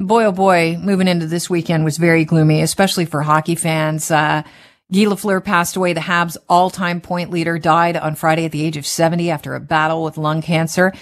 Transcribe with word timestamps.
Boy, 0.00 0.26
oh 0.26 0.32
boy, 0.32 0.78
moving 0.80 1.08
into 1.08 1.26
this 1.26 1.50
weekend 1.50 1.84
was 1.84 1.96
very 1.96 2.24
gloomy, 2.24 2.62
especially 2.62 3.04
for 3.04 3.20
hockey 3.20 3.56
fans. 3.56 4.12
Uh, 4.12 4.44
Guy 4.92 5.00
Lafleur 5.00 5.44
passed 5.44 5.74
away. 5.74 5.92
The 5.92 5.98
Habs 5.98 6.36
all-time 6.48 7.00
point 7.00 7.32
leader 7.32 7.58
died 7.58 7.96
on 7.96 8.14
Friday 8.14 8.44
at 8.44 8.52
the 8.52 8.64
age 8.64 8.76
of 8.76 8.86
70 8.86 9.28
after 9.28 9.56
a 9.56 9.60
battle 9.60 10.04
with 10.04 10.16
lung 10.16 10.40
cancer. 10.40 10.92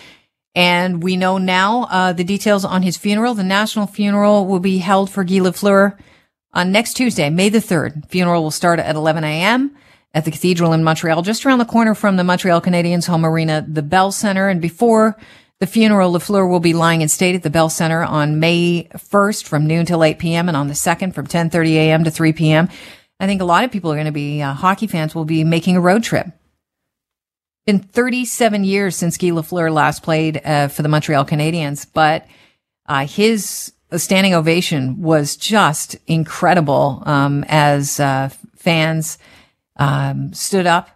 And 0.55 1.03
we 1.03 1.19
know 1.19 1.37
now 1.37 1.83
uh, 1.91 2.15
the 2.15 2.25
details 2.25 2.65
on 2.65 2.81
his 2.81 2.97
funeral. 2.97 3.35
The 3.35 3.45
national 3.45 3.87
funeral 3.87 4.47
will 4.47 4.61
be 4.61 4.79
held 4.79 5.11
for 5.11 5.25
Guy 5.25 5.41
Lafleur 5.41 5.99
on 6.55 6.73
next 6.73 6.95
Tuesday, 6.95 7.29
May 7.29 7.51
the 7.51 7.59
3rd. 7.59 8.09
Funeral 8.09 8.45
will 8.45 8.51
start 8.51 8.81
at 8.81 8.97
11 8.97 9.25
a.m. 9.25 9.77
at 10.15 10.25
the 10.25 10.31
Cathedral 10.31 10.73
in 10.73 10.83
Montreal, 10.83 11.21
just 11.21 11.45
around 11.45 11.59
the 11.59 11.67
corner 11.67 11.95
from 11.95 12.17
the 12.17 12.25
Montreal 12.25 12.63
Canadiens 12.63 13.07
home 13.07 13.27
arena, 13.27 13.63
the 13.69 13.83
Bell 13.83 14.11
Center. 14.11 14.49
And 14.49 14.63
before 14.63 15.19
the 15.59 15.67
funeral, 15.67 16.13
Lafleur 16.13 16.49
will 16.49 16.61
be 16.61 16.75
lying 16.75 17.01
in 17.01 17.09
state 17.09 17.35
at 17.35 17.43
the 17.43 17.51
Bell 17.51 17.71
Center 17.71 18.03
on 18.03 18.41
May 18.41 18.89
1st 18.95 19.45
from 19.45 19.67
noon 19.67 19.87
till 19.87 20.05
8 20.05 20.19
p.m. 20.19 20.49
and 20.49 20.57
on 20.57 20.69
the 20.69 20.75
2nd 20.75 21.15
from 21.15 21.27
10:30 21.27 21.71
a.m. 21.71 22.05
to 22.05 22.11
3 22.11 22.33
p.m. 22.35 22.69
I 23.19 23.27
think 23.27 23.41
a 23.41 23.47
lot 23.47 23.65
of 23.65 23.71
people 23.71 23.91
are 23.91 23.97
going 23.97 24.07
to 24.07 24.13
be 24.13 24.43
uh, 24.43 24.53
hockey 24.53 24.87
fans 24.87 25.15
will 25.15 25.25
be 25.25 25.45
making 25.45 25.77
a 25.77 25.81
road 25.81 26.03
trip. 26.03 26.27
Been 27.65 27.79
37 27.81 28.65
years 28.65 28.97
since 28.97 29.17
Guy 29.17 29.29
Lafleur 29.29 29.73
last 29.73 30.03
played 30.03 30.41
uh, 30.45 30.69
for 30.69 30.83
the 30.83 30.89
Montreal 30.89 31.25
Canadiens, 31.25 31.87
but 31.91 32.27
uh, 32.87 33.07
his 33.07 33.73
standing 33.97 34.35
ovation 34.35 35.01
was 35.01 35.37
just 35.37 35.97
incredible 36.07 37.03
um, 37.07 37.45
as 37.49 37.99
uh, 37.99 38.29
fans 38.55 39.19
um, 39.77 40.35
stood 40.35 40.67
up. 40.67 40.91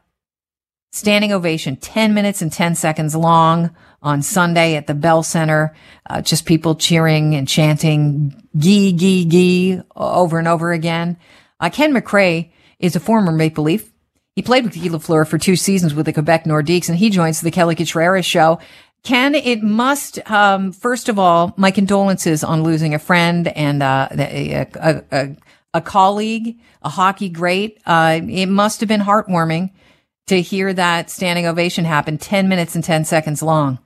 Standing 0.92 1.32
ovation, 1.32 1.76
10 1.76 2.12
minutes 2.14 2.42
and 2.42 2.52
10 2.52 2.74
seconds 2.74 3.14
long 3.16 3.70
on 4.02 4.22
Sunday 4.22 4.76
at 4.76 4.86
the 4.86 4.94
Bell 4.94 5.22
Center. 5.22 5.74
Uh, 6.08 6.22
just 6.22 6.46
people 6.46 6.74
cheering 6.74 7.34
and 7.34 7.46
chanting 7.46 8.34
"Gee, 8.56 8.92
gee, 8.92 9.24
gee" 9.24 9.80
over 9.94 10.38
and 10.38 10.48
over 10.48 10.72
again. 10.72 11.16
Uh, 11.58 11.70
Ken 11.70 11.92
McRae 11.92 12.50
is 12.78 12.96
a 12.96 13.00
former 13.00 13.32
Maple 13.32 13.64
Leaf. 13.64 13.90
He 14.34 14.42
played 14.42 14.64
with 14.64 14.74
Guy 14.74 14.88
Lafleur 14.88 15.26
for 15.26 15.38
two 15.38 15.56
seasons 15.56 15.94
with 15.94 16.06
the 16.06 16.12
Quebec 16.12 16.44
Nordiques, 16.44 16.88
and 16.88 16.96
he 16.96 17.10
joins 17.10 17.40
the 17.40 17.50
Kelly 17.50 17.74
Cutrara 17.74 18.24
show. 18.24 18.58
Ken, 19.02 19.34
it 19.34 19.62
must, 19.62 20.18
um, 20.30 20.72
first 20.72 21.08
of 21.08 21.18
all, 21.18 21.54
my 21.56 21.70
condolences 21.70 22.44
on 22.44 22.62
losing 22.62 22.94
a 22.94 22.98
friend 22.98 23.48
and 23.48 23.82
uh, 23.82 24.08
a, 24.12 24.52
a, 24.52 25.04
a, 25.10 25.36
a, 25.74 25.80
colleague, 25.80 26.58
a 26.82 26.90
hockey 26.90 27.30
great. 27.30 27.80
Uh, 27.86 28.20
it 28.22 28.46
must 28.46 28.80
have 28.80 28.88
been 28.88 29.00
heartwarming 29.00 29.70
to 30.26 30.40
hear 30.40 30.72
that 30.72 31.10
standing 31.10 31.46
ovation 31.46 31.84
happen 31.84 32.18
10 32.18 32.48
minutes 32.48 32.74
and 32.74 32.84
10 32.84 33.04
seconds 33.04 33.42
long. 33.42 33.78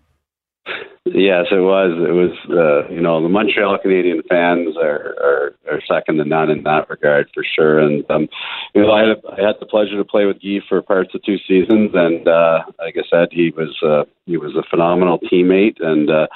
Yes, 1.14 1.46
it 1.52 1.60
was. 1.62 1.94
It 1.94 2.10
was. 2.10 2.34
Uh, 2.50 2.92
you 2.92 3.00
know, 3.00 3.22
the 3.22 3.28
Montreal 3.28 3.78
Canadian 3.78 4.24
fans 4.28 4.76
are, 4.76 5.14
are 5.22 5.54
are 5.70 5.80
second 5.86 6.16
to 6.16 6.24
none 6.24 6.50
in 6.50 6.64
that 6.64 6.90
regard 6.90 7.30
for 7.32 7.44
sure. 7.44 7.78
And 7.78 8.04
um, 8.10 8.26
you 8.74 8.82
know, 8.82 8.90
I 8.90 9.06
had 9.06 9.22
I 9.38 9.46
had 9.46 9.54
the 9.60 9.66
pleasure 9.66 9.96
to 9.96 10.04
play 10.04 10.26
with 10.26 10.42
Guy 10.42 10.58
for 10.68 10.82
parts 10.82 11.14
of 11.14 11.22
two 11.22 11.38
seasons, 11.46 11.92
and 11.94 12.26
uh, 12.26 12.64
like 12.80 12.96
I 12.98 13.06
said, 13.08 13.28
he 13.30 13.54
was 13.56 13.78
uh, 13.86 14.10
he 14.26 14.36
was 14.36 14.56
a 14.56 14.68
phenomenal 14.68 15.20
teammate, 15.20 15.80
and 15.80 16.10
uh, 16.10 16.26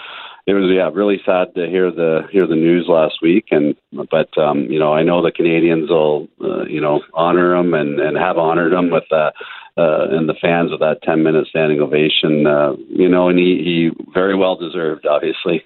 it 0.46 0.54
was 0.54 0.70
yeah 0.72 0.88
really 0.94 1.20
sad 1.26 1.56
to 1.56 1.66
hear 1.66 1.90
the 1.90 2.28
hear 2.30 2.46
the 2.46 2.54
news 2.54 2.86
last 2.88 3.16
week. 3.20 3.46
And 3.50 3.74
but 3.90 4.30
um, 4.38 4.70
you 4.70 4.78
know, 4.78 4.92
I 4.94 5.02
know 5.02 5.24
the 5.24 5.32
Canadians 5.32 5.90
will 5.90 6.28
uh, 6.40 6.66
you 6.66 6.80
know 6.80 7.02
honor 7.14 7.56
him 7.56 7.74
and 7.74 7.98
and 7.98 8.16
have 8.16 8.38
honored 8.38 8.72
him 8.72 8.90
with. 8.90 9.10
Uh, 9.10 9.32
uh, 9.78 10.08
and 10.10 10.28
the 10.28 10.34
fans 10.42 10.72
of 10.72 10.80
that 10.80 11.00
10 11.02 11.22
minute 11.22 11.46
standing 11.46 11.80
ovation, 11.80 12.46
uh, 12.46 12.72
you 12.88 13.08
know, 13.08 13.28
and 13.28 13.38
he, 13.38 13.62
he 13.94 14.04
very 14.12 14.34
well 14.34 14.56
deserved, 14.56 15.06
obviously. 15.06 15.64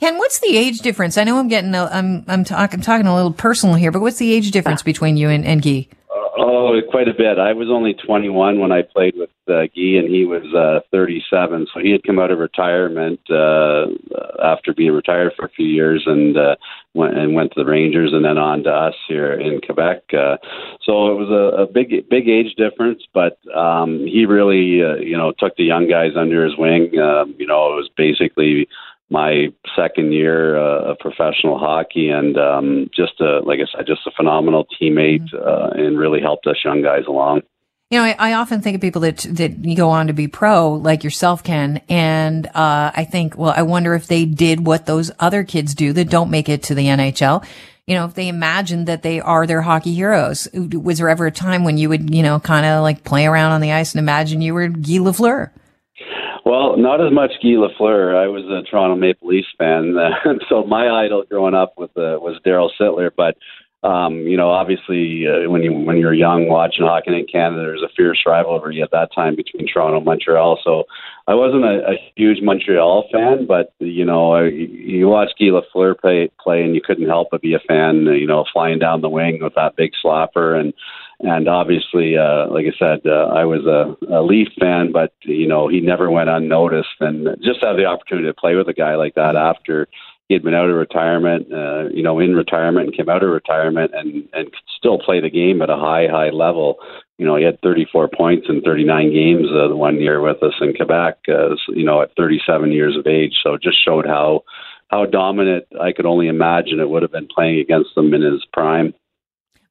Ken, 0.00 0.16
what's 0.16 0.40
the 0.40 0.56
age 0.56 0.78
difference? 0.78 1.18
I 1.18 1.24
know 1.24 1.38
I'm 1.38 1.48
getting, 1.48 1.74
a, 1.74 1.84
I'm, 1.84 2.24
I'm, 2.26 2.44
talk, 2.44 2.72
I'm 2.72 2.80
talking 2.80 3.06
a 3.06 3.14
little 3.14 3.32
personal 3.32 3.74
here, 3.74 3.92
but 3.92 4.00
what's 4.00 4.18
the 4.18 4.32
age 4.32 4.50
difference 4.50 4.82
between 4.82 5.16
you 5.16 5.28
and, 5.28 5.44
and 5.44 5.62
Guy? 5.62 5.88
Oh, 6.34 6.80
quite 6.90 7.08
a 7.08 7.14
bit. 7.14 7.38
I 7.38 7.52
was 7.52 7.68
only 7.70 7.92
21 7.92 8.58
when 8.58 8.72
I 8.72 8.80
played 8.80 9.14
with 9.16 9.28
uh, 9.48 9.68
Guy, 9.76 10.00
and 10.00 10.08
he 10.08 10.24
was 10.24 10.42
uh, 10.56 10.80
37. 10.90 11.66
So 11.72 11.80
he 11.80 11.90
had 11.90 12.04
come 12.04 12.18
out 12.18 12.30
of 12.30 12.38
retirement 12.38 13.20
uh, 13.28 13.86
after 14.42 14.72
being 14.72 14.92
retired 14.92 15.32
for 15.36 15.44
a 15.44 15.50
few 15.50 15.66
years, 15.66 16.04
and 16.06 16.38
uh, 16.38 16.56
went 16.94 17.18
and 17.18 17.34
went 17.34 17.52
to 17.52 17.62
the 17.62 17.70
Rangers, 17.70 18.12
and 18.14 18.24
then 18.24 18.38
on 18.38 18.62
to 18.62 18.70
us 18.70 18.94
here 19.08 19.38
in 19.38 19.60
Quebec. 19.60 20.04
Uh, 20.14 20.38
so 20.82 21.12
it 21.12 21.18
was 21.20 21.28
a, 21.28 21.64
a 21.64 21.66
big, 21.66 22.08
big 22.08 22.30
age 22.30 22.54
difference, 22.56 23.02
but 23.12 23.36
um, 23.54 24.06
he 24.06 24.24
really, 24.24 24.82
uh, 24.82 24.96
you 24.96 25.18
know, 25.18 25.34
took 25.38 25.54
the 25.56 25.64
young 25.64 25.86
guys 25.86 26.12
under 26.16 26.46
his 26.46 26.56
wing. 26.56 26.98
Um, 26.98 27.34
you 27.38 27.46
know, 27.46 27.72
it 27.72 27.76
was 27.76 27.90
basically 27.94 28.68
my 29.12 29.48
second 29.76 30.12
year 30.12 30.56
uh, 30.56 30.90
of 30.90 30.98
professional 30.98 31.58
hockey, 31.58 32.08
and 32.08 32.36
um, 32.38 32.90
just 32.96 33.20
a, 33.20 33.40
like 33.40 33.60
I 33.60 33.68
said, 33.76 33.86
just 33.86 34.00
a 34.06 34.10
phenomenal 34.16 34.66
teammate, 34.80 35.28
mm-hmm. 35.32 35.46
uh, 35.46 35.84
and 35.84 35.98
really 35.98 36.20
helped 36.20 36.46
us 36.46 36.56
young 36.64 36.82
guys 36.82 37.02
along. 37.06 37.42
You 37.90 37.98
know, 37.98 38.04
I, 38.04 38.16
I, 38.18 38.32
often 38.32 38.62
think 38.62 38.74
of 38.74 38.80
people 38.80 39.02
that 39.02 39.18
that 39.32 39.76
go 39.76 39.90
on 39.90 40.06
to 40.06 40.14
be 40.14 40.26
pro, 40.26 40.72
like 40.72 41.04
yourself, 41.04 41.44
Ken, 41.44 41.82
and 41.90 42.46
uh, 42.46 42.90
I 42.94 43.04
think, 43.04 43.36
well, 43.36 43.52
I 43.54 43.62
wonder 43.62 43.94
if 43.94 44.06
they 44.06 44.24
did 44.24 44.64
what 44.64 44.86
those 44.86 45.10
other 45.20 45.44
kids 45.44 45.74
do 45.74 45.92
that 45.92 46.08
don't 46.08 46.30
make 46.30 46.48
it 46.48 46.62
to 46.64 46.74
the 46.74 46.86
NHL. 46.86 47.44
You 47.86 47.96
know, 47.96 48.06
if 48.06 48.14
they 48.14 48.28
imagine 48.28 48.86
that 48.86 49.02
they 49.02 49.20
are 49.20 49.46
their 49.46 49.60
hockey 49.60 49.92
heroes. 49.92 50.48
Was 50.54 50.98
there 50.98 51.10
ever 51.10 51.26
a 51.26 51.30
time 51.32 51.64
when 51.64 51.76
you 51.76 51.90
would, 51.90 52.14
you 52.14 52.22
know, 52.22 52.40
kind 52.40 52.64
of 52.64 52.80
like 52.80 53.04
play 53.04 53.26
around 53.26 53.52
on 53.52 53.60
the 53.60 53.72
ice 53.72 53.92
and 53.92 53.98
imagine 53.98 54.40
you 54.40 54.54
were 54.54 54.68
Guy 54.68 54.98
Lafleur? 54.98 55.50
Well, 56.44 56.76
not 56.76 57.04
as 57.04 57.12
much 57.12 57.32
Guy 57.42 57.50
Lafleur. 57.50 58.16
I 58.16 58.26
was 58.26 58.44
a 58.44 58.68
Toronto 58.68 58.96
Maple 58.96 59.28
Leafs 59.28 59.46
fan, 59.58 59.96
uh, 59.96 60.10
so 60.48 60.64
my 60.64 60.88
idol 60.88 61.24
growing 61.28 61.54
up 61.54 61.74
with 61.76 61.90
uh, 61.90 62.18
was 62.18 62.40
Darryl 62.44 62.70
Sittler. 62.80 63.10
But 63.16 63.36
um, 63.84 64.18
you 64.28 64.36
know, 64.36 64.50
obviously, 64.50 65.24
uh, 65.26 65.50
when 65.50 65.62
you 65.62 65.72
when 65.72 65.98
you're 65.98 66.14
young 66.14 66.48
watching 66.48 66.84
hockey 66.84 67.18
in 67.18 67.26
Canada, 67.26 67.62
there's 67.62 67.82
a 67.82 67.92
fierce 67.96 68.22
rivalry 68.24 68.80
at 68.80 68.92
that 68.92 69.10
time 69.12 69.34
between 69.34 69.66
Toronto 69.66 69.96
and 69.96 70.06
Montreal. 70.06 70.58
So 70.62 70.84
I 71.26 71.34
wasn't 71.34 71.64
a, 71.64 71.90
a 71.90 72.12
huge 72.16 72.38
Montreal 72.42 73.08
fan, 73.12 73.46
but 73.46 73.74
you 73.80 74.04
know, 74.04 74.34
I, 74.34 74.44
you 74.46 75.08
watch 75.08 75.30
Guy 75.38 75.46
Lafleur 75.46 75.98
play, 75.98 76.30
play, 76.40 76.62
and 76.62 76.74
you 76.76 76.80
couldn't 76.84 77.08
help 77.08 77.28
but 77.30 77.42
be 77.42 77.54
a 77.54 77.60
fan. 77.60 78.06
You 78.06 78.26
know, 78.26 78.44
flying 78.52 78.78
down 78.78 79.00
the 79.00 79.08
wing 79.08 79.40
with 79.42 79.54
that 79.54 79.74
big 79.76 79.92
slapper 80.04 80.58
and 80.58 80.72
and 81.22 81.48
obviously, 81.48 82.16
uh, 82.16 82.48
like 82.50 82.66
I 82.66 82.76
said, 82.78 83.06
uh, 83.06 83.30
I 83.32 83.44
was 83.44 83.64
a, 83.64 83.96
a 84.12 84.22
Leaf 84.22 84.48
fan, 84.58 84.92
but 84.92 85.12
you 85.22 85.46
know 85.46 85.68
he 85.68 85.80
never 85.80 86.10
went 86.10 86.28
unnoticed, 86.28 87.00
and 87.00 87.28
just 87.42 87.64
have 87.64 87.76
the 87.76 87.86
opportunity 87.86 88.28
to 88.28 88.34
play 88.34 88.56
with 88.56 88.68
a 88.68 88.74
guy 88.74 88.96
like 88.96 89.14
that 89.14 89.36
after 89.36 89.88
he 90.28 90.34
had 90.34 90.42
been 90.42 90.54
out 90.54 90.70
of 90.70 90.76
retirement, 90.76 91.52
uh, 91.52 91.88
you 91.92 92.02
know, 92.02 92.18
in 92.18 92.34
retirement 92.34 92.86
and 92.86 92.96
came 92.96 93.08
out 93.08 93.22
of 93.22 93.30
retirement 93.30 93.92
and 93.94 94.28
and 94.32 94.46
could 94.50 94.68
still 94.78 94.98
play 94.98 95.20
the 95.20 95.30
game 95.30 95.62
at 95.62 95.70
a 95.70 95.76
high 95.76 96.06
high 96.10 96.30
level. 96.30 96.78
You 97.18 97.26
know, 97.26 97.36
he 97.36 97.44
had 97.44 97.60
34 97.60 98.08
points 98.08 98.46
in 98.48 98.62
39 98.62 99.12
games 99.12 99.46
uh, 99.52 99.68
the 99.68 99.76
one 99.76 100.00
year 100.00 100.20
with 100.20 100.42
us 100.42 100.54
in 100.60 100.74
Quebec. 100.74 101.18
Uh, 101.28 101.54
you 101.68 101.84
know, 101.84 102.02
at 102.02 102.16
37 102.16 102.72
years 102.72 102.96
of 102.96 103.06
age, 103.06 103.34
so 103.42 103.54
it 103.54 103.62
just 103.62 103.84
showed 103.84 104.06
how 104.06 104.42
how 104.88 105.06
dominant 105.06 105.66
I 105.80 105.92
could 105.92 106.06
only 106.06 106.28
imagine 106.28 106.80
it 106.80 106.88
would 106.88 107.02
have 107.02 107.12
been 107.12 107.28
playing 107.32 107.60
against 107.60 107.94
them 107.94 108.12
in 108.12 108.22
his 108.22 108.44
prime. 108.52 108.94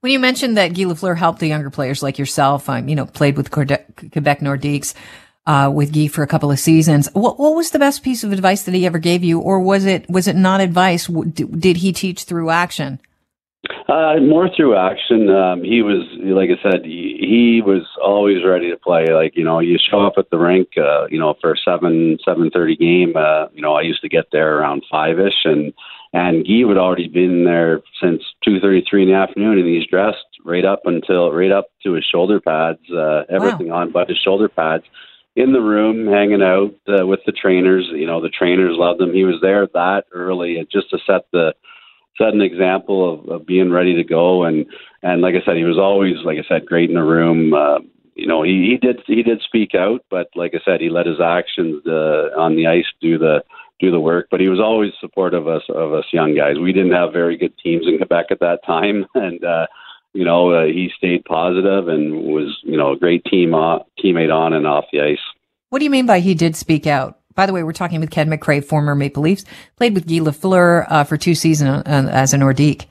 When 0.02 0.12
you 0.12 0.20
mentioned 0.20 0.58
that 0.58 0.70
Guy 0.70 0.84
Lafleur 0.84 1.16
helped 1.16 1.40
the 1.40 1.48
younger 1.48 1.70
players 1.70 2.02
like 2.02 2.18
yourself, 2.18 2.68
um, 2.68 2.90
you 2.90 2.96
know, 2.96 3.06
played 3.06 3.38
with 3.38 3.52
Quebec 3.52 4.40
Nordiques, 4.40 4.96
uh, 5.46 5.72
with 5.72 5.94
Guy 5.94 6.08
for 6.08 6.24
a 6.24 6.28
couple 6.28 6.50
of 6.50 6.60
seasons. 6.60 7.08
What, 7.14 7.40
what 7.40 7.56
was 7.56 7.70
the 7.70 7.78
best 7.78 8.02
piece 8.02 8.24
of 8.24 8.32
advice 8.32 8.64
that 8.64 8.74
he 8.74 8.88
ever 8.88 8.98
gave 8.98 9.24
you, 9.24 9.40
or 9.40 9.60
was 9.60 9.86
it 9.86 10.10
was 10.10 10.28
it 10.28 10.36
not 10.36 10.60
advice? 10.60 11.06
Did 11.06 11.78
he 11.78 11.94
teach 11.94 12.24
through 12.24 12.50
action? 12.50 13.00
Uh, 13.88 14.16
more 14.20 14.50
through 14.58 14.76
action. 14.76 15.30
Um, 15.30 15.64
he 15.64 15.84
was, 15.84 16.08
like 16.20 16.50
I 16.50 16.60
said, 16.64 16.84
he, 16.84 17.18
he 17.20 17.62
was 17.64 17.84
always 18.04 18.44
ready 18.44 18.72
to 18.72 18.78
play. 18.78 19.06
Like 19.14 19.36
you 19.36 19.44
know, 19.44 19.60
you 19.60 19.78
show 19.78 20.02
up 20.02 20.14
at 20.18 20.32
the 20.32 20.40
rink, 20.40 20.70
uh, 20.78 21.06
you 21.12 21.20
know, 21.20 21.36
for 21.40 21.54
a 21.54 21.58
seven 21.64 22.18
seven 22.26 22.50
thirty 22.50 22.76
game. 22.76 23.14
Uh, 23.16 23.50
you 23.54 23.62
know, 23.62 23.76
I 23.76 23.82
used 23.82 24.02
to 24.02 24.10
get 24.10 24.26
there 24.32 24.58
around 24.58 24.84
five 24.90 25.20
ish, 25.20 25.46
and 25.46 25.74
and 26.14 26.46
Guy 26.46 26.68
had 26.68 26.78
already 26.78 27.08
been 27.08 27.46
there 27.46 27.82
since 28.02 28.22
two 28.44 28.60
thirty 28.60 28.84
three 28.90 29.04
in 29.04 29.10
the 29.10 29.16
afternoon, 29.16 29.60
and 29.60 29.68
he's 29.68 29.88
dressed 29.88 30.26
right 30.44 30.66
up 30.66 30.82
until 30.86 31.32
right 31.32 31.52
up 31.52 31.68
to 31.84 31.94
his 31.94 32.06
shoulder 32.06 32.42
pads, 32.42 32.80
uh, 32.92 33.24
everything 33.30 33.70
wow. 33.70 33.82
on 33.82 33.92
but 33.92 34.10
his 34.10 34.18
shoulder 34.18 34.50
pads, 34.50 34.84
in 35.36 35.54
the 35.54 35.62
room 35.62 36.08
hanging 36.08 36.42
out 36.42 36.74
uh, 36.88 37.06
with 37.06 37.22
the 37.26 37.32
trainers. 37.32 37.88
You 37.94 38.08
know, 38.08 38.22
the 38.22 38.30
trainers 38.30 38.76
loved 38.78 39.02
him. 39.02 39.14
He 39.14 39.24
was 39.24 39.40
there 39.42 39.68
that 39.74 40.06
early, 40.12 40.66
just 40.72 40.90
to 40.90 40.98
set 41.06 41.26
the 41.32 41.54
set 42.18 42.34
an 42.34 42.42
example 42.42 43.14
of, 43.14 43.30
of 43.30 43.46
being 43.46 43.72
ready 43.72 43.96
to 43.96 44.04
go. 44.04 44.44
And 44.44 44.66
and 45.02 45.22
like 45.22 45.36
I 45.36 45.46
said, 45.46 45.58
he 45.58 45.64
was 45.64 45.80
always 45.80 46.16
like 46.26 46.38
I 46.38 46.48
said, 46.48 46.66
great 46.66 46.90
in 46.90 46.96
the 46.96 47.04
room. 47.04 47.54
Uh, 47.54 47.80
you 48.16 48.28
know, 48.28 48.44
he, 48.44 48.70
he 48.72 48.78
did 48.78 49.02
he 49.08 49.24
did 49.24 49.42
speak 49.42 49.74
out, 49.76 50.04
but 50.10 50.28
like 50.36 50.54
I 50.54 50.60
said, 50.66 50.82
he 50.82 50.90
let 50.90 51.06
his 51.06 51.22
actions 51.22 51.82
uh, 51.88 52.36
on 52.38 52.56
the 52.56 52.68
ice 52.68 52.86
do 53.02 53.18
the 53.18 53.44
do 53.82 53.92
the 53.92 54.00
work. 54.00 54.28
But 54.32 54.40
he 54.40 54.48
was 54.48 54.60
always 54.60 54.92
supportive 55.02 55.48
of 55.48 55.56
us 55.56 55.64
of 55.70 55.94
us 55.94 56.06
young 56.14 56.36
guys. 56.36 56.60
We 56.60 56.72
didn't 56.72 56.94
have 56.94 57.12
very 57.12 57.38
good 57.38 57.54
teams 57.58 57.86
in 57.88 57.98
Quebec 57.98 58.28
at 58.32 58.40
that 58.40 58.60
time, 58.66 59.06
and 59.16 59.44
uh, 59.44 59.68
you 60.14 60.24
know 60.24 60.52
uh, 60.52 60.66
he 60.66 60.90
stayed 60.96 61.26
positive 61.26 61.88
and 61.88 62.24
was 62.26 62.58
you 62.64 62.78
know 62.78 62.94
a 62.94 62.98
great 62.98 63.26
team 63.26 63.54
uh, 63.54 63.80
teammate 64.04 64.34
on 64.34 64.54
and 64.54 64.68
off 64.68 64.86
the 64.92 65.02
ice. 65.02 65.20
What 65.70 65.80
do 65.80 65.86
you 65.86 65.92
mean 65.92 66.06
by 66.06 66.20
he 66.20 66.34
did 66.34 66.56
speak 66.56 66.86
out? 66.88 67.18
By 67.34 67.46
the 67.46 67.54
way, 67.54 67.64
we're 67.64 67.72
talking 67.72 68.02
with 68.02 68.12
Ken 68.12 68.30
McRae, 68.30 68.64
former 68.64 68.94
Maple 68.94 69.24
Leafs, 69.24 69.46
played 69.78 69.94
with 69.94 70.06
Guy 70.06 70.20
Lafleur 70.20 70.86
uh, 70.90 71.04
for 71.06 71.16
two 71.16 71.34
seasons 71.34 71.84
uh, 71.86 72.10
as 72.12 72.34
a 72.34 72.38
Nordique. 72.38 72.88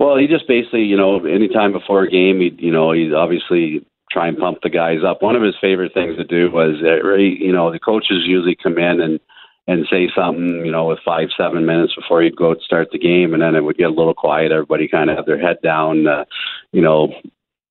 Well, 0.00 0.16
he 0.16 0.26
just 0.26 0.48
basically, 0.48 0.84
you 0.84 0.96
know, 0.96 1.24
anytime 1.26 1.72
before 1.72 2.02
a 2.02 2.10
game, 2.10 2.40
he, 2.40 2.50
you 2.58 2.72
know, 2.72 2.92
he'd 2.92 3.12
obviously 3.12 3.86
try 4.10 4.28
and 4.28 4.38
pump 4.38 4.58
the 4.62 4.70
guys 4.70 4.98
up. 5.06 5.22
One 5.22 5.36
of 5.36 5.42
his 5.42 5.54
favorite 5.60 5.94
things 5.94 6.16
to 6.16 6.24
do 6.24 6.50
was, 6.50 6.76
uh, 6.82 7.16
you 7.16 7.52
know, 7.52 7.70
the 7.70 7.78
coaches 7.78 8.24
usually 8.26 8.56
come 8.60 8.78
in 8.78 9.00
and 9.00 9.20
and 9.66 9.86
say 9.90 10.08
something, 10.14 10.64
you 10.64 10.72
know, 10.72 10.86
with 10.86 10.98
five, 11.04 11.28
seven 11.36 11.64
minutes 11.64 11.94
before 11.94 12.22
you'd 12.22 12.36
go 12.36 12.54
start 12.64 12.88
the 12.90 12.98
game, 12.98 13.32
and 13.32 13.42
then 13.42 13.54
it 13.54 13.62
would 13.62 13.76
get 13.76 13.90
a 13.90 13.94
little 13.94 14.14
quiet. 14.14 14.50
Everybody 14.50 14.88
kind 14.88 15.08
of 15.08 15.16
had 15.16 15.26
their 15.26 15.40
head 15.40 15.58
down, 15.62 16.06
uh, 16.06 16.24
you 16.72 16.82
know, 16.82 17.14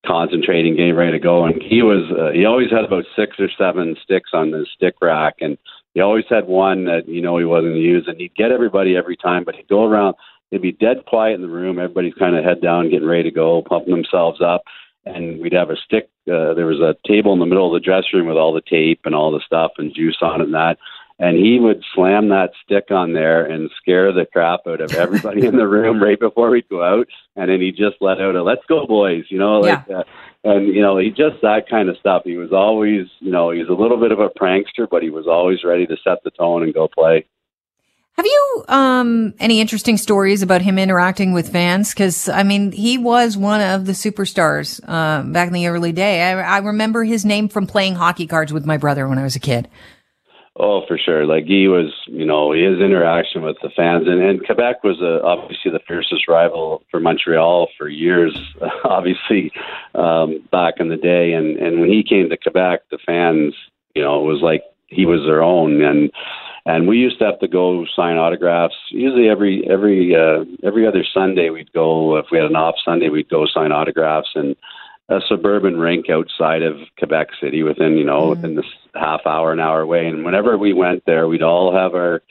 concentrating, 0.06 0.76
getting 0.76 0.96
ready 0.96 1.12
to 1.12 1.20
go. 1.20 1.46
And 1.46 1.62
he 1.62 1.82
was, 1.82 2.10
uh, 2.18 2.32
he 2.34 2.46
always 2.46 2.72
had 2.72 2.86
about 2.86 3.04
six 3.16 3.38
or 3.40 3.50
seven 3.58 3.98
sticks 4.04 4.30
on 4.34 4.52
the 4.52 4.66
stick 4.74 4.96
rack, 5.02 5.36
and 5.42 5.58
he 5.94 6.00
always 6.00 6.26
had 6.30 6.48
one 6.48 6.86
that 6.86 7.08
you 7.08 7.22
know 7.22 7.38
he 7.38 7.46
wasn't 7.46 7.76
and 7.76 8.20
he'd 8.20 8.36
get 8.36 8.52
everybody 8.52 8.96
every 8.96 9.18
time, 9.18 9.44
but 9.44 9.56
he'd 9.56 9.68
go 9.68 9.86
around. 9.86 10.16
It'd 10.50 10.62
be 10.62 10.72
dead 10.72 11.06
quiet 11.08 11.36
in 11.36 11.42
the 11.42 11.50
room. 11.50 11.80
Everybody's 11.80 12.14
kind 12.14 12.36
of 12.36 12.44
head 12.44 12.62
down, 12.62 12.90
getting 12.90 13.08
ready 13.08 13.24
to 13.24 13.32
go, 13.32 13.62
pumping 13.62 13.94
themselves 13.94 14.42
up 14.42 14.64
and 15.06 15.42
we'd 15.42 15.54
have 15.54 15.70
a 15.70 15.76
stick. 15.76 16.10
Uh, 16.32 16.54
there 16.54 16.66
was 16.66 16.80
a 16.80 16.96
table 17.08 17.34
in 17.34 17.40
the 17.40 17.46
middle 17.46 17.66
of 17.68 17.74
the 17.74 17.84
dressing 17.84 18.20
room 18.20 18.28
with 18.28 18.38
all 18.38 18.54
the 18.54 18.62
tape 18.62 19.02
and 19.06 19.16
all 19.16 19.32
the 19.32 19.42
stuff 19.46 19.72
and 19.78 19.96
juice 19.96 20.18
on 20.22 20.42
it 20.42 20.46
and 20.46 20.54
that 20.54 20.78
and 21.22 21.38
he 21.38 21.60
would 21.60 21.84
slam 21.94 22.30
that 22.30 22.50
stick 22.66 22.90
on 22.90 23.14
there 23.14 23.46
and 23.46 23.70
scare 23.80 24.12
the 24.12 24.26
crap 24.26 24.62
out 24.68 24.82
of 24.82 24.92
everybody 24.94 25.46
in 25.46 25.56
the 25.56 25.68
room 25.68 26.02
right 26.02 26.20
before 26.20 26.50
we'd 26.50 26.68
go 26.68 26.84
out 26.84 27.08
and 27.38 27.50
then 27.50 27.62
he 27.62 27.72
just 27.72 27.96
let 28.02 28.20
out 28.20 28.36
a 28.36 28.44
let's 28.44 28.66
go 28.68 28.86
boys 28.86 29.24
you 29.30 29.38
know 29.38 29.60
like 29.60 29.86
yeah. 29.88 30.00
uh, 30.00 30.04
and 30.44 30.68
you 30.68 30.82
know 30.82 30.98
he 30.98 31.10
just 31.10 31.40
that 31.42 31.70
kind 31.70 31.88
of 31.88 31.98
stuff 31.98 32.24
he 32.26 32.36
was 32.36 32.52
always 32.52 33.08
you 33.20 33.32
know 33.32 33.52
he's 33.52 33.70
a 33.70 33.74
little 33.74 33.98
bit 33.98 34.12
of 34.12 34.20
a 34.20 34.30
prankster 34.30 34.88
but 34.90 35.04
he 35.04 35.10
was 35.10 35.28
always 35.28 35.64
ready 35.64 35.86
to 35.86 35.96
set 36.04 36.18
the 36.24 36.32
tone 36.32 36.64
and 36.64 36.74
go 36.74 36.88
play 36.88 37.26
have 38.18 38.26
you 38.26 38.66
um, 38.68 39.34
any 39.40 39.62
interesting 39.62 39.98
stories 39.98 40.42
about 40.42 40.62
him 40.62 40.78
interacting 40.78 41.32
with 41.32 41.50
fans? 41.50 41.94
Because 41.94 42.28
I 42.28 42.44
mean, 42.44 42.74
he 42.74 42.98
was 42.98 43.38
one 43.38 43.62
of 43.62 43.86
the 43.86 43.94
superstars 43.94 44.82
uh, 44.86 45.24
back 45.32 45.48
in 45.48 45.54
the 45.54 45.68
early 45.68 45.94
day. 45.94 46.22
I, 46.22 46.58
I 46.58 46.58
remember 46.60 47.06
his 47.06 47.24
name 47.24 47.48
from 47.48 47.68
playing 47.68 47.96
hockey 47.96 48.28
cards 48.28 48.52
with 48.52 48.66
my 48.66 48.76
brother 48.76 49.08
when 49.08 49.18
I 49.18 49.24
was 49.24 49.38
a 49.38 49.40
kid. 49.40 49.70
Oh, 50.60 50.82
for 50.86 50.98
sure. 50.98 51.26
Like 51.26 51.46
he 51.46 51.68
was, 51.70 51.94
you 52.08 52.26
know, 52.26 52.52
his 52.52 52.80
interaction 52.80 53.42
with 53.42 53.56
the 53.62 53.70
fans, 53.76 54.04
and, 54.08 54.22
and 54.22 54.46
Quebec 54.46 54.84
was 54.84 54.98
uh, 55.02 55.26
obviously 55.26 55.72
the 55.72 55.80
fiercest 55.88 56.28
rival 56.28 56.84
for 56.92 57.00
Montreal 57.00 57.70
for 57.78 57.88
years. 57.88 58.38
obviously, 58.84 59.52
um, 59.96 60.44
back 60.52 60.76
in 60.80 60.90
the 60.90 60.98
day, 60.98 61.32
and 61.34 61.58
and 61.58 61.80
when 61.80 61.90
he 61.90 62.04
came 62.04 62.30
to 62.30 62.38
Quebec, 62.38 62.82
the 62.92 63.00
fans, 63.06 63.54
you 63.96 64.02
know, 64.02 64.20
it 64.20 64.26
was 64.26 64.42
like 64.42 64.64
he 64.88 65.06
was 65.06 65.22
their 65.26 65.42
own, 65.42 65.82
and 65.82 66.12
and 66.66 66.86
we 66.86 66.98
used 66.98 67.18
to 67.20 67.26
have 67.26 67.40
to 67.40 67.48
go 67.48 67.86
sign 67.96 68.18
autographs. 68.18 68.76
Usually 68.90 69.30
every 69.30 69.66
every 69.70 70.14
uh, 70.14 70.44
every 70.68 70.86
other 70.86 71.06
Sunday 71.14 71.50
we'd 71.50 71.72
go. 71.72 72.18
If 72.18 72.26
we 72.30 72.40
had 72.40 72.48
an 72.48 72.58
off 72.58 72.76
Sunday, 72.84 73.08
we'd 73.08 73.30
go 73.30 73.46
sign 73.46 73.72
autographs 73.72 74.32
and 74.36 74.58
a 75.12 75.20
suburban 75.28 75.78
rink 75.78 76.10
outside 76.10 76.62
of 76.62 76.78
Quebec 76.98 77.28
City, 77.42 77.64
within 77.64 77.98
you 77.98 78.06
know 78.06 78.22
mm. 78.22 78.30
within 78.30 78.56
this 78.56 78.66
half 78.96 79.22
hour 79.26 79.52
an 79.52 79.60
hour 79.60 79.82
away. 79.82 80.08
And 80.08 80.24
whenever 80.24 80.58
we 80.58 80.74
went 80.74 81.04
there, 81.06 81.28
we'd 81.28 81.44
all 81.44 81.76
have 81.76 81.94
our 81.94 82.22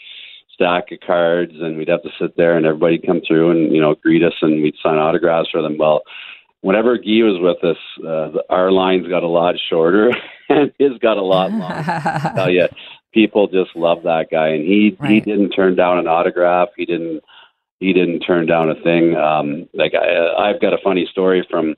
stack 0.55 0.91
of 0.91 1.01
cards, 1.07 1.53
and 1.61 1.77
we'd 1.77 1.89
have 1.89 2.03
to 2.03 2.11
sit 2.19 2.37
there, 2.37 2.57
and 2.57 2.65
everybody 2.65 2.99
come 2.99 3.21
through 3.27 3.51
and 3.51 3.73
you 3.73 3.81
know 3.81 3.95
greet 3.95 4.25
us, 4.25 4.33
and 4.41 4.63
we'd 4.63 4.77
sign 4.83 4.97
autographs 4.97 5.51
for 5.51 5.61
them. 5.61 5.77
Well, 5.77 6.03
whenever 6.63 6.97
Guy 6.97 7.23
was 7.23 7.39
with 7.41 7.63
us, 7.63 7.77
uh, 8.07 8.41
our 8.49 8.73
lines 8.73 9.07
got 9.09 9.23
a 9.23 9.29
lot 9.29 9.57
shorter, 9.69 10.11
and 10.49 10.73
his 10.79 10.97
got 10.99 11.19
a 11.19 11.23
lot 11.23 11.53
longer. 11.53 12.33
tell 12.35 12.51
you, 12.51 12.67
people 13.13 13.47
just 13.47 13.77
love 13.77 14.05
that 14.05 14.29
guy, 14.31 14.49
and 14.49 14.65
he 14.65 14.97
right. 14.99 15.11
he 15.11 15.21
didn't 15.21 15.51
turn 15.51 15.77
down 15.77 15.99
an 15.99 16.09
autograph. 16.09 16.69
He 16.79 16.87
didn't 16.87 17.23
he 17.79 17.93
didn't 17.93 18.21
turn 18.21 18.47
down 18.47 18.71
a 18.71 18.75
thing. 18.83 19.17
Um, 19.17 19.69
like 19.75 19.93
I, 19.95 20.51
I've 20.51 20.61
got 20.61 20.73
a 20.73 20.79
funny 20.83 21.07
story 21.11 21.47
from 21.51 21.75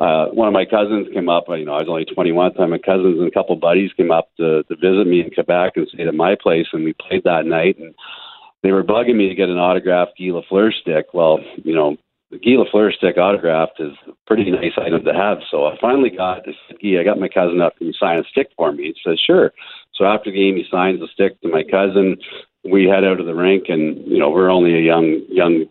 uh, 0.00 0.28
one 0.32 0.48
of 0.48 0.54
my 0.54 0.64
cousins 0.64 1.08
came 1.12 1.28
up. 1.28 1.44
You 1.48 1.66
know, 1.66 1.74
I 1.74 1.84
was 1.84 1.88
only 1.88 2.06
21 2.06 2.46
at 2.46 2.52
the 2.54 2.60
time. 2.60 2.70
My 2.70 2.78
cousins 2.78 3.18
and 3.18 3.28
a 3.28 3.30
couple 3.30 3.54
buddies 3.56 3.92
came 3.98 4.10
up 4.10 4.30
to, 4.38 4.64
to 4.64 4.76
visit 4.76 5.06
me 5.06 5.20
in 5.20 5.30
Quebec 5.30 5.74
and 5.76 5.86
stayed 5.88 6.08
at 6.08 6.14
my 6.14 6.36
place, 6.40 6.66
and 6.72 6.84
we 6.84 6.94
played 6.94 7.24
that 7.24 7.44
night. 7.44 7.78
And 7.78 7.94
they 8.62 8.72
were 8.72 8.82
bugging 8.82 9.16
me 9.16 9.28
to 9.28 9.34
get 9.34 9.50
an 9.50 9.58
autographed 9.58 10.18
Guy 10.18 10.32
Lafleur 10.32 10.72
stick. 10.72 11.12
Well, 11.12 11.40
you 11.62 11.74
know, 11.74 11.98
the 12.30 12.38
Guy 12.38 12.56
Lafleur 12.56 12.94
stick 12.94 13.18
autographed 13.18 13.78
is 13.78 13.92
a 14.08 14.12
pretty 14.26 14.50
nice 14.50 14.72
item 14.78 15.04
to 15.04 15.12
have. 15.12 15.38
So 15.50 15.66
I 15.66 15.76
finally 15.78 16.08
got, 16.08 16.46
said, 16.46 16.78
Guy, 16.82 16.98
I 16.98 17.04
got 17.04 17.20
my 17.20 17.28
cousin 17.28 17.60
up. 17.60 17.76
Can 17.76 17.88
you 17.88 17.92
sign 17.92 18.18
a 18.18 18.24
stick 18.24 18.48
for 18.56 18.72
me? 18.72 18.84
He 18.84 18.94
said, 19.04 19.18
sure. 19.18 19.52
So 19.94 20.06
after 20.06 20.30
the 20.30 20.36
game, 20.36 20.56
he 20.56 20.64
signs 20.70 21.00
the 21.00 21.08
stick 21.12 21.38
to 21.42 21.48
my 21.48 21.62
cousin. 21.62 22.16
We 22.64 22.84
head 22.84 23.04
out 23.04 23.20
of 23.20 23.26
the 23.26 23.34
rink, 23.34 23.64
and 23.68 23.98
you 24.06 24.18
know 24.18 24.30
we're 24.30 24.50
only 24.50 24.74
a 24.74 24.80
young 24.80 25.24
young 25.28 25.64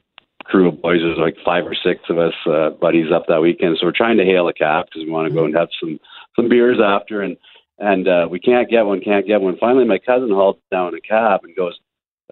crew 0.49 0.67
of 0.67 0.81
boys. 0.81 0.99
There's 1.01 1.17
like 1.17 1.37
five 1.45 1.65
or 1.65 1.75
six 1.75 2.01
of 2.09 2.17
us 2.17 2.33
uh, 2.45 2.71
buddies 2.71 3.11
up 3.13 3.25
that 3.27 3.41
weekend. 3.41 3.77
So 3.79 3.85
we're 3.85 3.93
trying 3.95 4.17
to 4.17 4.25
hail 4.25 4.47
a 4.47 4.53
cab 4.53 4.85
because 4.85 5.05
we 5.05 5.11
want 5.11 5.27
to 5.27 5.33
go 5.33 5.45
and 5.45 5.55
have 5.55 5.69
some 5.79 5.99
some 6.35 6.49
beers 6.49 6.79
after, 6.83 7.21
and 7.21 7.37
and 7.77 8.07
uh, 8.07 8.27
we 8.29 8.39
can't 8.39 8.69
get 8.69 8.85
one, 8.85 9.01
can't 9.01 9.27
get 9.27 9.41
one. 9.41 9.57
Finally, 9.57 9.85
my 9.85 9.99
cousin 9.99 10.29
hauled 10.29 10.59
down 10.71 10.93
a 10.93 11.01
cab 11.01 11.41
and 11.43 11.55
goes, 11.55 11.79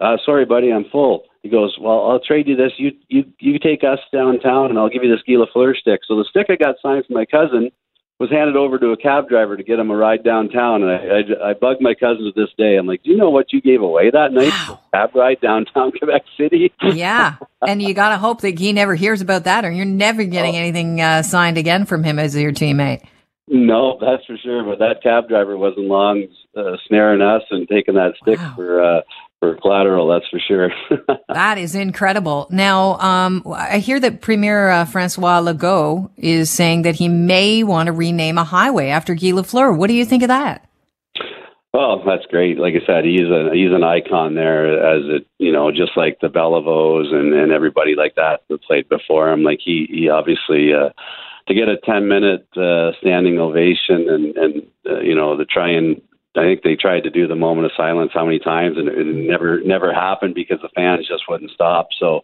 uh, 0.00 0.16
"Sorry, 0.24 0.44
buddy, 0.44 0.72
I'm 0.72 0.86
full." 0.90 1.24
He 1.42 1.48
goes, 1.48 1.76
"Well, 1.80 2.10
I'll 2.10 2.20
trade 2.20 2.48
you 2.48 2.56
this. 2.56 2.72
You 2.76 2.92
you 3.08 3.24
you 3.40 3.58
take 3.58 3.84
us 3.84 4.00
downtown, 4.12 4.70
and 4.70 4.78
I'll 4.78 4.90
give 4.90 5.04
you 5.04 5.10
this 5.10 5.22
Guy 5.26 5.34
Lafleur 5.34 5.74
stick." 5.76 6.00
So 6.06 6.16
the 6.16 6.26
stick 6.28 6.46
I 6.50 6.56
got 6.56 6.76
signed 6.82 7.06
from 7.06 7.14
my 7.14 7.24
cousin 7.24 7.70
was 8.18 8.30
handed 8.30 8.56
over 8.56 8.78
to 8.78 8.88
a 8.88 8.96
cab 8.96 9.28
driver 9.28 9.56
to 9.56 9.62
get 9.62 9.78
him 9.78 9.90
a 9.90 9.96
ride 9.96 10.24
downtown. 10.24 10.82
And 10.82 10.90
I, 10.90 11.46
I, 11.46 11.50
I 11.50 11.54
bugged 11.54 11.80
my 11.80 11.94
cousin 11.94 12.24
to 12.24 12.32
this 12.34 12.50
day. 12.58 12.76
I'm 12.76 12.86
like, 12.86 13.02
do 13.04 13.10
you 13.10 13.16
know 13.16 13.30
what 13.30 13.52
you 13.52 13.60
gave 13.60 13.80
away 13.80 14.10
that 14.10 14.32
night? 14.32 14.50
Wow. 14.50 14.80
Cab 14.92 15.14
ride 15.14 15.40
downtown 15.40 15.92
Quebec 15.98 16.22
City. 16.36 16.72
yeah, 16.82 17.36
and 17.66 17.80
you 17.80 17.94
got 17.94 18.10
to 18.10 18.18
hope 18.18 18.40
that 18.40 18.58
he 18.58 18.72
never 18.72 18.94
hears 18.94 19.20
about 19.20 19.44
that, 19.44 19.64
or 19.64 19.70
you're 19.70 19.84
never 19.84 20.24
getting 20.24 20.56
oh. 20.56 20.58
anything 20.58 21.00
uh, 21.00 21.22
signed 21.22 21.58
again 21.58 21.86
from 21.86 22.02
him 22.02 22.18
as 22.18 22.36
your 22.36 22.52
teammate. 22.52 23.02
No, 23.50 23.98
that's 24.00 24.24
for 24.26 24.36
sure. 24.36 24.62
But 24.64 24.78
that 24.80 25.02
cab 25.02 25.28
driver 25.28 25.56
wasn't 25.56 25.86
long 25.86 26.26
uh, 26.56 26.76
snaring 26.86 27.22
us 27.22 27.42
and 27.50 27.66
taking 27.68 27.94
that 27.94 28.14
stick 28.20 28.38
wow. 28.38 28.52
for 28.56 28.82
uh, 28.82 29.00
for 29.40 29.56
collateral, 29.56 30.08
that's 30.08 30.28
for 30.28 30.40
sure. 30.40 30.70
that 31.28 31.58
is 31.58 31.74
incredible. 31.74 32.48
Now, 32.50 32.98
um, 32.98 33.42
I 33.54 33.78
hear 33.78 34.00
that 34.00 34.20
Premier 34.20 34.68
uh, 34.68 34.84
Francois 34.84 35.40
Legault 35.40 36.10
is 36.16 36.50
saying 36.50 36.82
that 36.82 36.96
he 36.96 37.08
may 37.08 37.62
want 37.62 37.86
to 37.86 37.92
rename 37.92 38.38
a 38.38 38.44
highway 38.44 38.88
after 38.88 39.14
Guy 39.14 39.28
Lafleur. 39.28 39.76
What 39.76 39.88
do 39.88 39.94
you 39.94 40.04
think 40.04 40.22
of 40.22 40.28
that? 40.28 40.68
Well, 41.72 42.02
that's 42.04 42.26
great. 42.26 42.58
Like 42.58 42.74
I 42.74 42.84
said, 42.86 43.04
he's 43.04 43.28
a 43.28 43.50
he's 43.52 43.72
an 43.72 43.84
icon 43.84 44.34
there, 44.34 44.96
as 44.96 45.02
it 45.04 45.26
you 45.38 45.52
know, 45.52 45.70
just 45.70 45.96
like 45.96 46.18
the 46.20 46.28
Beliveaus 46.28 47.12
and 47.12 47.34
and 47.34 47.52
everybody 47.52 47.94
like 47.94 48.14
that 48.16 48.40
that 48.48 48.62
played 48.62 48.88
before 48.88 49.30
him. 49.30 49.42
Like 49.42 49.60
he 49.64 49.86
he 49.88 50.08
obviously. 50.08 50.72
Uh, 50.72 50.90
to 51.46 51.54
get 51.54 51.68
a 51.68 51.78
10 51.78 52.06
minute 52.06 52.46
uh, 52.56 52.92
standing 53.00 53.38
ovation 53.38 54.06
and, 54.08 54.36
and 54.36 54.62
uh, 54.86 55.00
you 55.00 55.14
know, 55.14 55.34
to 55.34 55.46
try 55.46 55.70
and 55.70 56.00
I 56.38 56.42
think 56.42 56.62
they 56.62 56.76
tried 56.76 57.02
to 57.02 57.10
do 57.10 57.26
the 57.26 57.34
moment 57.36 57.66
of 57.66 57.72
silence 57.76 58.12
how 58.14 58.24
many 58.24 58.38
times, 58.38 58.76
and 58.78 58.88
it 58.88 59.06
never 59.06 59.60
never 59.60 59.92
happened 59.92 60.34
because 60.34 60.58
the 60.62 60.70
fans 60.74 61.08
just 61.08 61.24
wouldn't 61.28 61.50
stop. 61.50 61.88
So 61.98 62.22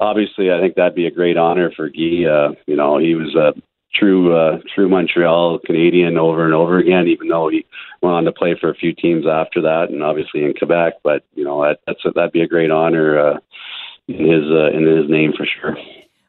obviously, 0.00 0.52
I 0.52 0.60
think 0.60 0.74
that'd 0.74 0.94
be 0.94 1.06
a 1.06 1.10
great 1.10 1.36
honor 1.36 1.72
for 1.74 1.88
Guy. 1.88 2.24
Uh, 2.24 2.52
you 2.66 2.76
know, 2.76 2.98
he 2.98 3.14
was 3.14 3.34
a 3.34 3.54
true 3.94 4.36
uh, 4.36 4.58
true 4.74 4.88
Montreal 4.88 5.60
Canadian 5.64 6.18
over 6.18 6.44
and 6.44 6.54
over 6.54 6.78
again, 6.78 7.06
even 7.08 7.28
though 7.28 7.48
he 7.48 7.64
went 8.02 8.14
on 8.14 8.24
to 8.24 8.32
play 8.32 8.56
for 8.60 8.70
a 8.70 8.74
few 8.74 8.94
teams 8.94 9.26
after 9.26 9.62
that, 9.62 9.90
and 9.90 10.02
obviously 10.02 10.44
in 10.44 10.54
Quebec. 10.54 10.94
But 11.02 11.24
you 11.34 11.44
know, 11.44 11.62
that, 11.62 11.80
that's 11.86 12.04
a, 12.04 12.10
that'd 12.10 12.32
be 12.32 12.42
a 12.42 12.48
great 12.48 12.70
honor 12.70 13.18
uh, 13.18 13.38
in 14.08 14.18
his 14.18 14.44
uh, 14.50 14.70
in 14.76 14.86
his 14.86 15.08
name 15.08 15.32
for 15.36 15.46
sure. 15.46 15.76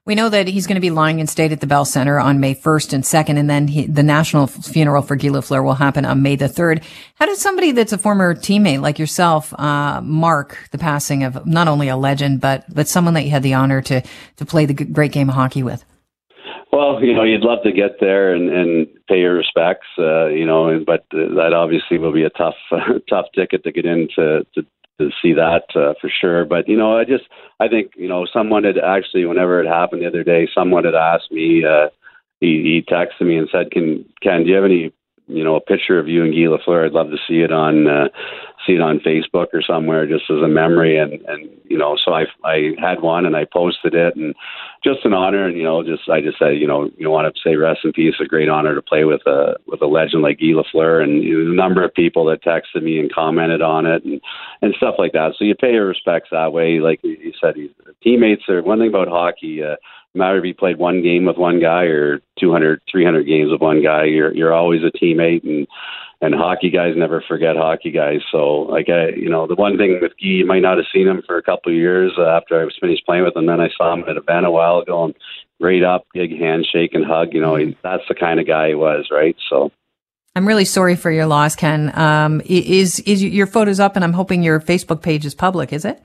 We 0.06 0.14
know 0.14 0.30
that 0.30 0.48
he's 0.48 0.68
going 0.68 0.76
to 0.76 0.82
be 0.82 0.92
lying 0.92 1.18
in 1.18 1.26
state 1.26 1.52
at 1.52 1.62
the 1.62 1.68
Bell 1.68 1.84
Center 1.84 2.20
on 2.20 2.40
May 2.40 2.54
1st 2.54 2.94
and 2.94 3.04
2nd, 3.04 3.40
and 3.40 3.50
then 3.50 3.68
he, 3.68 3.88
the 3.88 4.04
national 4.04 4.46
funeral 4.46 5.02
for 5.02 5.16
Guy 5.16 5.30
Lafleur 5.30 5.64
will 5.64 5.74
happen 5.74 6.06
on 6.06 6.22
May 6.22 6.36
the 6.36 6.46
3rd. 6.46 6.84
How 7.16 7.26
does 7.26 7.42
somebody 7.42 7.72
that's 7.72 7.92
a 7.92 7.98
former 7.98 8.36
teammate 8.36 8.82
like 8.82 9.00
yourself 9.00 9.52
uh, 9.60 10.02
mark 10.02 10.70
the 10.70 10.78
passing 10.78 11.24
of 11.24 11.48
not 11.48 11.68
only 11.68 11.88
a 11.88 11.98
legend, 11.98 12.40
but 12.40 12.66
but 12.72 12.88
someone 12.88 13.16
that 13.16 13.24
you 13.24 13.32
had 13.32 13.42
the 13.42 13.56
honor 13.56 13.82
to 13.82 14.04
to 14.36 14.46
play 14.46 14.68
the 14.68 14.76
great 14.76 15.12
game 15.12 15.28
of 15.28 15.34
hockey 15.34 15.64
with? 15.64 15.84
Well, 16.72 17.04
you 17.04 17.16
know, 17.16 17.24
you'd 17.24 17.42
love 17.42 17.64
to 17.64 17.72
get 17.72 18.00
there 18.00 18.36
and, 18.36 18.50
and 18.50 18.88
pay 19.08 19.22
your 19.22 19.34
respects, 19.34 19.88
uh, 19.98 20.28
you 20.28 20.46
know, 20.46 20.84
but 20.86 21.06
that 21.12 21.54
obviously 21.56 21.98
will 21.98 22.14
be 22.14 22.26
a 22.26 22.30
tough, 22.30 22.56
tough 23.10 23.26
ticket 23.34 23.64
to 23.64 23.72
get 23.72 23.86
in 23.86 24.08
to, 24.18 24.46
to, 25.00 25.10
see 25.22 25.34
that 25.34 25.64
uh, 25.76 25.94
for 26.00 26.10
sure. 26.10 26.46
But 26.46 26.68
you 26.68 26.78
know, 26.78 26.98
I 26.98 27.04
just 27.04 27.26
I 27.60 27.68
think 27.68 27.92
you 27.96 28.08
know 28.08 28.26
someone 28.32 28.64
had 28.64 28.78
actually 28.78 29.26
whenever 29.26 29.62
it 29.62 29.68
happened 29.68 30.02
the 30.02 30.08
other 30.08 30.24
day, 30.24 30.48
someone 30.54 30.86
had 30.86 30.96
asked 30.96 31.32
me. 31.32 31.64
Uh, 31.66 31.90
he, 32.42 32.84
he 32.88 32.94
texted 32.94 33.22
me 33.28 33.38
and 33.38 33.50
said, 33.52 33.72
"Can 33.72 34.06
Ken, 34.22 34.44
do 34.44 34.50
you 34.50 34.56
have 34.56 34.66
any 34.66 34.92
you 35.28 35.44
know 35.44 35.56
a 35.56 35.62
picture 35.62 36.00
of 36.00 36.08
you 36.08 36.24
and 36.24 36.34
Guy 36.34 36.42
Lafleur, 36.42 36.86
I'd 36.86 36.92
love 36.92 37.10
to 37.10 37.18
see 37.28 37.42
it 37.42 37.52
on 37.52 37.88
uh, 37.88 38.10
see 38.66 38.74
it 38.74 38.82
on 38.82 39.00
Facebook 39.00 39.48
or 39.54 39.62
somewhere 39.62 40.08
just 40.08 40.30
as 40.30 40.42
a 40.44 40.48
memory. 40.48 40.98
And 40.98 41.14
and 41.28 41.50
you 41.66 41.78
know, 41.78 41.98
so 41.98 42.14
I 42.14 42.26
I 42.44 42.76
had 42.80 43.02
one 43.02 43.26
and 43.26 43.36
I 43.36 43.46
posted 43.46 43.96
it 43.96 44.16
and 44.16 44.36
just 44.84 45.06
an 45.06 45.14
honor. 45.14 45.46
And 45.48 45.58
you 45.58 45.64
know, 45.64 45.84
just 45.84 46.10
I 46.10 46.22
just 46.22 46.38
said 46.38 46.58
you 46.58 46.68
know 46.68 46.90
you 46.98 47.10
want 47.10 47.34
to 47.34 47.42
say 47.42 47.56
rest 47.56 47.82
in 47.84 47.92
peace. 47.92 48.16
A 48.20 48.26
great 48.26 48.50
honor 48.50 48.76
to 48.76 48.82
play 48.82 49.04
with 49.04 49.26
a 49.26 49.56
with 49.68 49.82
a 49.82 49.88
legend 49.88 50.22
like 50.22 50.40
Guy 50.40 50.54
Lafleur 50.54 51.02
and 51.02 51.24
you 51.24 51.44
know, 51.44 51.52
a 51.52 51.56
number 51.56 51.84
of 51.84 51.94
people 51.94 52.26
that 52.26 52.44
texted 52.44 52.84
me 52.84 53.00
and 53.00 53.12
commented 53.12 53.62
on 53.62 53.86
it 53.86 54.04
and 54.06 54.22
and 54.62 54.76
stuff 54.78 54.96
like 54.98 55.14
that. 55.14 55.34
So 55.38 55.46
you 55.46 55.56
pay 55.56 55.74
your 55.74 55.88
respects 55.88 56.30
that 56.32 56.54
way. 56.54 56.80
Like 56.80 57.00
you 57.04 57.34
said, 57.42 57.56
teammates 58.04 58.48
are 58.50 58.62
one 58.62 58.80
thing 58.80 58.90
about 58.90 59.08
hockey. 59.08 59.64
Uh, 59.64 59.76
matter 60.16 60.38
if 60.38 60.46
you 60.46 60.54
played 60.54 60.78
one 60.78 61.02
game 61.02 61.26
with 61.26 61.38
one 61.38 61.60
guy 61.60 61.84
or 61.84 62.20
200, 62.40 62.82
300 62.92 63.24
games 63.26 63.52
with 63.52 63.62
one 63.62 63.84
guy, 63.84 64.06
you're 64.06 64.34
you're 64.34 64.54
always 64.54 64.82
a 64.84 64.98
teammate 64.98 65.44
and 65.44 65.68
and 66.22 66.34
hockey 66.34 66.70
guys 66.70 66.94
never 66.96 67.24
forget 67.28 67.56
hockey 67.56 67.92
guys. 67.92 68.22
So, 68.32 68.62
like 68.62 68.90
I, 68.90 69.10
you 69.10 69.30
know, 69.30 69.48
the 69.48 69.56
one 69.56 69.78
thing 69.78 70.00
with 70.02 70.12
Guy, 70.14 70.28
you 70.28 70.46
might 70.46 70.62
not 70.62 70.78
have 70.78 70.88
seen 70.94 71.08
him 71.08 71.22
for 71.26 71.38
a 71.38 71.44
couple 71.44 71.72
of 71.72 71.78
years 71.78 72.14
uh, 72.18 72.26
after 72.26 72.60
I 72.60 72.64
was 72.64 72.76
finished 72.80 73.06
playing 73.06 73.24
with 73.24 73.36
him. 73.36 73.46
Then 73.46 73.62
I 73.62 73.70
saw 73.78 73.94
him 73.94 74.02
at 74.02 74.10
an 74.10 74.18
event 74.18 74.46
a 74.46 74.52
while 74.52 74.80
ago, 74.80 75.06
and 75.06 75.16
right 75.60 75.84
up, 75.84 76.06
big 76.14 76.32
handshake 76.38 76.94
and 76.94 77.06
hug. 77.06 77.34
You 77.34 77.42
know, 77.42 77.56
he, 77.56 77.78
that's 77.84 78.04
the 78.08 78.16
kind 78.16 78.40
of 78.40 78.48
guy 78.48 78.70
he 78.70 78.76
was, 78.76 79.08
right? 79.12 79.36
So. 79.50 79.72
I'm 80.38 80.46
really 80.46 80.66
sorry 80.66 80.98
for 80.98 81.12
your 81.12 81.28
loss, 81.28 81.56
Ken. 81.56 81.98
Um, 81.98 82.42
is 82.46 83.00
is 83.02 83.24
your 83.24 83.48
photos 83.48 83.80
up? 83.80 83.96
And 83.96 84.04
I'm 84.04 84.12
hoping 84.12 84.44
your 84.44 84.60
Facebook 84.60 85.02
page 85.02 85.26
is 85.26 85.34
public. 85.34 85.72
Is 85.72 85.86
it? 85.86 86.02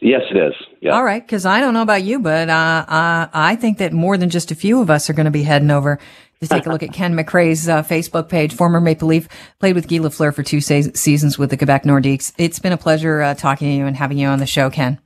Yes, 0.00 0.22
it 0.30 0.36
is. 0.36 0.54
Yeah. 0.80 0.92
All 0.92 1.04
right, 1.04 1.24
because 1.24 1.46
I 1.46 1.60
don't 1.60 1.72
know 1.72 1.82
about 1.82 2.02
you, 2.02 2.18
but 2.18 2.48
uh, 2.50 2.84
uh, 2.88 3.28
I 3.32 3.56
think 3.56 3.78
that 3.78 3.92
more 3.92 4.16
than 4.18 4.28
just 4.28 4.50
a 4.50 4.54
few 4.54 4.80
of 4.80 4.90
us 4.90 5.08
are 5.08 5.12
going 5.14 5.24
to 5.26 5.30
be 5.30 5.44
heading 5.44 5.70
over 5.70 5.98
to 6.40 6.48
take 6.48 6.66
a 6.66 6.70
look 6.70 6.82
at 6.82 6.92
Ken 6.92 7.14
McRae's 7.18 7.68
uh, 7.68 7.82
Facebook 7.82 8.28
page. 8.28 8.54
Former 8.54 8.80
Maple 8.80 9.08
Leaf, 9.08 9.28
played 9.60 9.74
with 9.74 9.88
Guy 9.88 9.96
Lafleur 9.98 10.34
for 10.34 10.42
two 10.42 10.60
se- 10.60 10.92
seasons 10.94 11.38
with 11.38 11.50
the 11.50 11.56
Quebec 11.56 11.84
Nordiques. 11.84 12.32
It's 12.38 12.58
been 12.58 12.72
a 12.72 12.76
pleasure 12.76 13.22
uh, 13.22 13.34
talking 13.34 13.68
to 13.68 13.74
you 13.74 13.86
and 13.86 13.96
having 13.96 14.18
you 14.18 14.26
on 14.28 14.40
the 14.40 14.46
show, 14.46 14.68
Ken. 14.68 14.98